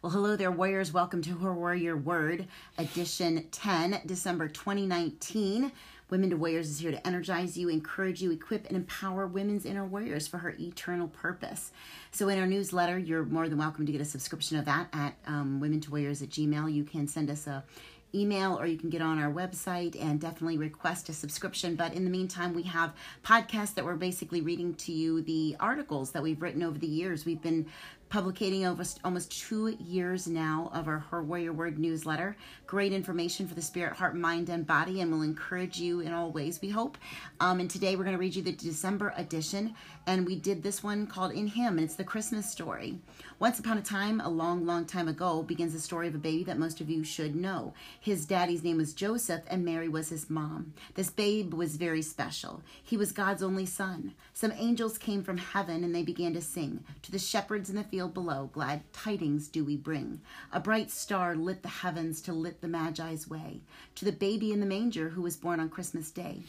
Well, 0.00 0.12
hello 0.12 0.36
there, 0.36 0.52
warriors. 0.52 0.92
Welcome 0.92 1.22
to 1.22 1.38
Her 1.38 1.52
Warrior 1.52 1.96
Word, 1.96 2.46
edition 2.78 3.48
10, 3.50 4.02
December 4.06 4.46
2019. 4.46 5.72
Women 6.08 6.30
to 6.30 6.36
Warriors 6.36 6.70
is 6.70 6.78
here 6.78 6.92
to 6.92 7.04
energize 7.04 7.58
you, 7.58 7.68
encourage 7.68 8.22
you, 8.22 8.30
equip, 8.30 8.68
and 8.68 8.76
empower 8.76 9.26
women's 9.26 9.66
inner 9.66 9.84
warriors 9.84 10.28
for 10.28 10.38
her 10.38 10.54
eternal 10.60 11.08
purpose. 11.08 11.72
So, 12.12 12.28
in 12.28 12.38
our 12.38 12.46
newsletter, 12.46 12.96
you're 12.96 13.24
more 13.24 13.48
than 13.48 13.58
welcome 13.58 13.86
to 13.86 13.92
get 13.92 14.00
a 14.00 14.04
subscription 14.04 14.56
of 14.56 14.66
that 14.66 14.86
at 14.92 15.16
um, 15.26 15.58
women 15.58 15.80
to 15.80 15.90
warriors 15.90 16.22
at 16.22 16.28
gmail. 16.28 16.72
You 16.72 16.84
can 16.84 17.08
send 17.08 17.28
us 17.28 17.48
a 17.48 17.64
email 18.14 18.58
or 18.58 18.66
you 18.66 18.78
can 18.78 18.88
get 18.90 19.02
on 19.02 19.18
our 19.18 19.30
website 19.30 20.00
and 20.02 20.20
definitely 20.20 20.58
request 20.58 21.08
a 21.08 21.12
subscription. 21.12 21.74
But 21.76 21.92
in 21.94 22.04
the 22.04 22.10
meantime, 22.10 22.54
we 22.54 22.62
have 22.62 22.94
podcasts 23.24 23.74
that 23.74 23.84
we're 23.84 23.96
basically 23.96 24.40
reading 24.40 24.74
to 24.74 24.92
you 24.92 25.22
the 25.22 25.56
articles 25.60 26.12
that 26.12 26.22
we've 26.22 26.40
written 26.40 26.62
over 26.62 26.78
the 26.78 26.86
years. 26.86 27.26
We've 27.26 27.42
been 27.42 27.66
publicating 28.08 28.64
over 28.64 28.82
almost 29.04 29.30
two 29.30 29.76
years 29.80 30.26
now 30.26 30.70
of 30.72 30.88
our 30.88 30.98
Her 30.98 31.22
Warrior 31.22 31.52
Word 31.52 31.78
newsletter. 31.78 32.36
Great 32.66 32.92
information 32.92 33.46
for 33.46 33.54
the 33.54 33.62
spirit, 33.62 33.94
heart, 33.94 34.16
mind, 34.16 34.48
and 34.48 34.66
body, 34.66 35.00
and 35.00 35.12
will 35.12 35.22
encourage 35.22 35.78
you 35.78 36.00
in 36.00 36.12
all 36.12 36.30
ways, 36.30 36.60
we 36.62 36.70
hope. 36.70 36.96
Um, 37.40 37.60
and 37.60 37.70
today 37.70 37.96
we're 37.96 38.04
going 38.04 38.16
to 38.16 38.20
read 38.20 38.34
you 38.34 38.42
the 38.42 38.52
December 38.52 39.12
edition, 39.16 39.74
and 40.06 40.26
we 40.26 40.36
did 40.36 40.62
this 40.62 40.82
one 40.82 41.06
called 41.06 41.32
In 41.32 41.46
Him, 41.46 41.78
and 41.78 41.84
it's 41.84 41.96
the 41.96 42.04
Christmas 42.04 42.50
story. 42.50 42.98
Once 43.38 43.58
upon 43.58 43.78
a 43.78 43.82
time, 43.82 44.20
a 44.20 44.28
long, 44.28 44.64
long 44.64 44.84
time 44.84 45.08
ago, 45.08 45.42
begins 45.42 45.72
the 45.72 45.80
story 45.80 46.08
of 46.08 46.14
a 46.14 46.18
baby 46.18 46.44
that 46.44 46.58
most 46.58 46.80
of 46.80 46.90
you 46.90 47.04
should 47.04 47.36
know. 47.36 47.74
His 48.00 48.26
daddy's 48.26 48.64
name 48.64 48.78
was 48.78 48.94
Joseph, 48.94 49.42
and 49.48 49.64
Mary 49.64 49.88
was 49.88 50.08
his 50.08 50.30
mom. 50.30 50.72
This 50.94 51.10
babe 51.10 51.52
was 51.52 51.76
very 51.76 52.02
special. 52.02 52.62
He 52.82 52.96
was 52.96 53.12
God's 53.12 53.42
only 53.42 53.66
son. 53.66 54.14
Some 54.32 54.52
angels 54.56 54.98
came 54.98 55.22
from 55.22 55.36
heaven, 55.36 55.84
and 55.84 55.94
they 55.94 56.02
began 56.02 56.32
to 56.34 56.40
sing 56.40 56.84
to 57.02 57.12
the 57.12 57.18
shepherds 57.18 57.68
in 57.70 57.76
the 57.76 57.84
field 57.84 57.97
field 57.98 58.14
below, 58.14 58.48
glad 58.52 58.80
tidings 58.92 59.48
do 59.48 59.64
we 59.64 59.76
bring. 59.76 60.20
A 60.52 60.60
bright 60.60 60.88
star 60.88 61.34
lit 61.34 61.62
the 61.62 61.68
heavens 61.68 62.20
to 62.20 62.32
lit 62.32 62.60
the 62.60 62.68
Magi's 62.68 63.26
way, 63.28 63.60
to 63.96 64.04
the 64.04 64.12
baby 64.12 64.52
in 64.52 64.60
the 64.60 64.66
manger 64.66 65.08
who 65.08 65.22
was 65.22 65.36
born 65.36 65.58
on 65.58 65.68
Christmas 65.68 66.12
Day. 66.12 66.44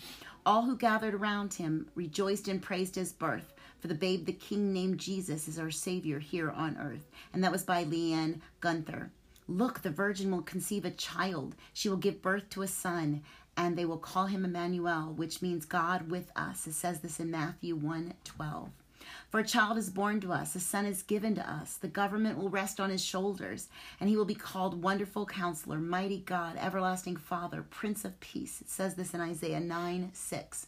All 0.45 0.65
who 0.65 0.77
gathered 0.77 1.15
around 1.15 1.55
him 1.55 1.87
rejoiced 1.95 2.47
and 2.47 2.61
praised 2.61 2.93
his 2.93 3.11
birth, 3.11 3.51
for 3.79 3.87
the 3.87 3.95
babe 3.95 4.27
the 4.27 4.31
king 4.31 4.71
named 4.71 4.99
Jesus 4.99 5.47
is 5.47 5.57
our 5.57 5.71
Savior 5.71 6.19
here 6.19 6.51
on 6.51 6.77
earth. 6.77 7.09
And 7.33 7.43
that 7.43 7.51
was 7.51 7.63
by 7.63 7.83
Leanne 7.83 8.41
Gunther. 8.59 9.09
Look, 9.47 9.81
the 9.81 9.89
virgin 9.89 10.29
will 10.29 10.43
conceive 10.43 10.85
a 10.85 10.91
child. 10.91 11.55
She 11.73 11.89
will 11.89 11.97
give 11.97 12.21
birth 12.21 12.47
to 12.51 12.61
a 12.61 12.67
son, 12.67 13.23
and 13.57 13.75
they 13.75 13.85
will 13.85 13.97
call 13.97 14.27
him 14.27 14.45
Emmanuel, 14.45 15.13
which 15.13 15.41
means 15.41 15.65
God 15.65 16.11
with 16.11 16.31
us. 16.35 16.67
It 16.67 16.73
says 16.73 16.99
this 16.99 17.19
in 17.19 17.31
Matthew 17.31 17.75
1 17.75 18.13
12. 18.23 18.69
For 19.29 19.39
a 19.39 19.45
child 19.45 19.77
is 19.77 19.89
born 19.89 20.19
to 20.21 20.31
us, 20.31 20.55
a 20.55 20.59
son 20.59 20.85
is 20.85 21.03
given 21.03 21.35
to 21.35 21.49
us. 21.49 21.77
The 21.77 21.87
government 21.87 22.37
will 22.37 22.49
rest 22.49 22.79
on 22.79 22.89
his 22.89 23.03
shoulders, 23.03 23.67
and 23.99 24.09
he 24.09 24.17
will 24.17 24.25
be 24.25 24.35
called 24.35 24.81
Wonderful 24.81 25.25
Counselor, 25.25 25.77
Mighty 25.77 26.19
God, 26.19 26.57
Everlasting 26.57 27.17
Father, 27.17 27.63
Prince 27.69 28.05
of 28.05 28.19
Peace. 28.19 28.61
It 28.61 28.69
says 28.69 28.95
this 28.95 29.13
in 29.13 29.21
Isaiah 29.21 29.59
9 29.59 30.11
6. 30.13 30.67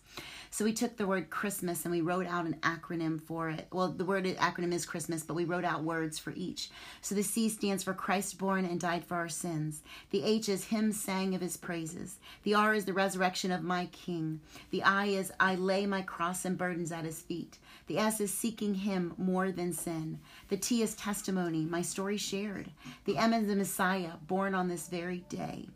So 0.53 0.66
we 0.66 0.73
took 0.73 0.97
the 0.97 1.07
word 1.07 1.30
Christmas 1.30 1.85
and 1.85 1.94
we 1.94 2.02
wrote 2.02 2.27
out 2.27 2.45
an 2.45 2.57
acronym 2.61 3.21
for 3.21 3.49
it. 3.49 3.67
Well, 3.71 3.88
the 3.88 4.03
word 4.03 4.25
acronym 4.25 4.73
is 4.73 4.85
Christmas, 4.85 5.23
but 5.23 5.33
we 5.33 5.45
wrote 5.45 5.63
out 5.63 5.85
words 5.85 6.19
for 6.19 6.33
each. 6.35 6.69
So 6.99 7.16
the 7.16 7.23
C 7.23 7.47
stands 7.47 7.83
for 7.83 7.94
Christ 7.94 8.38
born 8.38 8.66
and 8.66 8.77
died 8.77 9.05
for 9.05 9.16
our 9.16 9.29
sins. 9.29 9.81
The 10.09 10.23
H 10.23 10.49
is 10.49 10.66
hymn 10.66 10.91
sang 10.91 11.33
of 11.35 11.41
his 11.41 11.55
praises. 11.55 12.17
The 12.44 12.53
R 12.53 12.73
is 12.73 12.83
the 12.83 12.91
resurrection 12.91 13.49
of 13.53 13.63
my 13.63 13.85
King. 13.94 14.41
The 14.72 14.83
I 14.83 15.05
is 15.05 15.31
I 15.39 15.55
lay 15.55 15.85
my 15.85 16.02
cross 16.02 16.44
and 16.44 16.57
burdens 16.57 16.91
at 16.91 17.05
his 17.05 17.22
feet. 17.22 17.57
The 17.88 17.97
S 17.97 18.19
is 18.19 18.33
seeking 18.33 18.73
him 18.73 19.13
more 19.17 19.53
than 19.53 19.72
sin. 19.72 20.19
The 20.49 20.57
T 20.57 20.81
is 20.81 20.95
testimony, 20.95 21.63
my 21.63 21.81
story 21.81 22.17
shared. 22.17 22.69
The 23.05 23.17
M 23.17 23.33
is 23.33 23.47
the 23.47 23.56
Messiah, 23.56 24.12
born 24.28 24.53
on 24.53 24.68
this 24.68 24.89
very 24.89 25.23
day. 25.29 25.69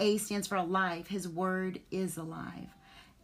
A 0.00 0.18
stands 0.18 0.48
for 0.48 0.56
alive, 0.56 1.06
his 1.06 1.28
word 1.28 1.78
is 1.92 2.16
alive. 2.16 2.74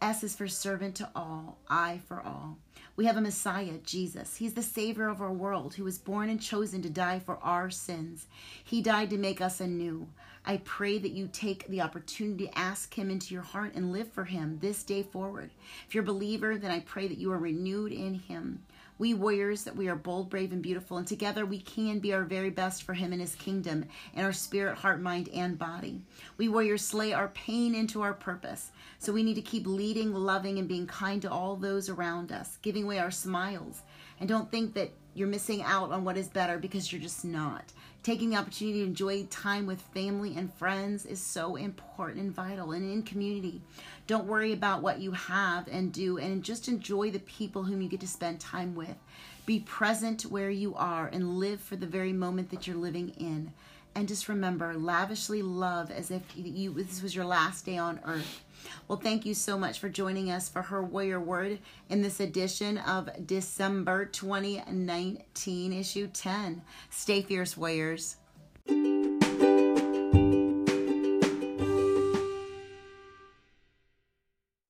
S 0.03 0.21
is 0.21 0.35
for 0.35 0.49
servant 0.49 0.95
to 0.95 1.09
all, 1.15 1.59
I 1.69 2.01
for 2.09 2.21
all. 2.21 2.57
We 2.97 3.05
have 3.05 3.15
a 3.15 3.21
Messiah, 3.21 3.77
Jesus. 3.85 4.35
He's 4.35 4.53
the 4.53 4.61
Savior 4.61 5.07
of 5.07 5.21
our 5.21 5.31
world 5.31 5.75
who 5.75 5.85
was 5.85 5.97
born 5.97 6.29
and 6.29 6.41
chosen 6.41 6.81
to 6.81 6.89
die 6.89 7.19
for 7.19 7.37
our 7.37 7.69
sins. 7.69 8.27
He 8.61 8.81
died 8.81 9.09
to 9.11 9.17
make 9.17 9.39
us 9.39 9.61
anew. 9.61 10.09
I 10.45 10.57
pray 10.57 10.97
that 10.97 11.11
you 11.11 11.29
take 11.31 11.67
the 11.67 11.81
opportunity 11.81 12.47
to 12.47 12.59
ask 12.59 12.93
Him 12.93 13.09
into 13.09 13.33
your 13.33 13.43
heart 13.43 13.73
and 13.75 13.93
live 13.93 14.11
for 14.11 14.25
Him 14.25 14.57
this 14.61 14.83
day 14.83 15.03
forward. 15.03 15.51
If 15.87 15.95
you're 15.95 16.03
a 16.03 16.07
believer, 16.07 16.57
then 16.57 16.71
I 16.71 16.81
pray 16.81 17.07
that 17.07 17.17
you 17.17 17.31
are 17.31 17.39
renewed 17.39 17.93
in 17.93 18.15
Him. 18.15 18.63
We 18.99 19.13
warriors, 19.13 19.63
that 19.63 19.75
we 19.75 19.87
are 19.87 19.95
bold, 19.95 20.29
brave, 20.29 20.51
and 20.51 20.61
beautiful, 20.61 20.97
and 20.97 21.07
together 21.07 21.45
we 21.45 21.59
can 21.59 21.99
be 21.99 22.13
our 22.13 22.23
very 22.23 22.49
best 22.49 22.83
for 22.83 22.93
Him 22.93 23.11
and 23.11 23.21
His 23.21 23.35
kingdom 23.35 23.85
in 24.13 24.23
our 24.23 24.33
spirit, 24.33 24.77
heart, 24.77 25.01
mind, 25.01 25.29
and 25.33 25.57
body. 25.57 26.01
We 26.37 26.49
warriors 26.49 26.83
slay 26.83 27.13
our 27.13 27.29
pain 27.29 27.73
into 27.73 28.01
our 28.01 28.13
purpose. 28.13 28.71
So 28.99 29.13
we 29.13 29.23
need 29.23 29.35
to 29.35 29.41
keep 29.41 29.65
leading, 29.65 30.13
loving, 30.13 30.59
and 30.59 30.67
being 30.67 30.87
kind 30.87 31.21
to 31.21 31.31
all 31.31 31.55
those 31.55 31.89
around 31.89 32.31
us, 32.31 32.57
giving 32.61 32.83
away 32.83 32.99
our 32.99 33.11
smiles. 33.11 33.81
And 34.19 34.29
don't 34.29 34.51
think 34.51 34.73
that 34.75 34.91
you're 35.13 35.27
missing 35.27 35.61
out 35.61 35.91
on 35.91 36.03
what 36.03 36.17
is 36.17 36.27
better 36.27 36.57
because 36.57 36.91
you're 36.91 37.01
just 37.01 37.23
not. 37.23 37.71
Taking 38.03 38.31
the 38.31 38.35
opportunity 38.35 38.79
to 38.79 38.85
enjoy 38.85 39.25
time 39.27 39.65
with 39.65 39.81
family 39.93 40.35
and 40.35 40.53
friends 40.53 41.05
is 41.05 41.21
so 41.21 41.55
important 41.55 42.19
and 42.19 42.35
vital 42.35 42.73
and 42.73 42.91
in 42.91 43.03
community. 43.03 43.61
Don't 44.07 44.27
worry 44.27 44.51
about 44.51 44.81
what 44.81 44.99
you 44.99 45.11
have 45.11 45.67
and 45.69 45.93
do 45.93 46.17
and 46.17 46.43
just 46.43 46.67
enjoy 46.67 47.11
the 47.11 47.19
people 47.19 47.63
whom 47.63 47.81
you 47.81 47.87
get 47.87 48.01
to 48.01 48.07
spend 48.07 48.41
time 48.41 48.75
with. 48.75 48.97
Be 49.45 49.61
present 49.61 50.23
where 50.23 50.49
you 50.49 50.75
are 50.75 51.07
and 51.07 51.39
live 51.39 51.61
for 51.61 51.75
the 51.77 51.85
very 51.85 52.11
moment 52.11 52.49
that 52.51 52.67
you're 52.67 52.75
living 52.75 53.09
in. 53.17 53.53
And 53.95 54.07
just 54.07 54.27
remember, 54.27 54.73
lavishly 54.73 55.43
love 55.43 55.91
as 55.91 56.09
if 56.09 56.23
you 56.35 56.73
this 56.73 57.03
was 57.03 57.15
your 57.15 57.25
last 57.25 57.65
day 57.65 57.77
on 57.77 57.99
earth. 58.05 58.43
Well, 58.87 58.97
thank 58.97 59.25
you 59.25 59.33
so 59.33 59.57
much 59.57 59.79
for 59.79 59.89
joining 59.89 60.31
us 60.31 60.49
for 60.49 60.63
her 60.63 60.81
Warrior 60.81 61.19
Word 61.19 61.59
in 61.89 62.01
this 62.01 62.19
edition 62.19 62.77
of 62.79 63.09
December 63.27 64.05
2019, 64.05 65.73
issue 65.73 66.07
10. 66.07 66.61
Stay 66.89 67.21
fierce, 67.21 67.55
Warriors. 67.55 68.15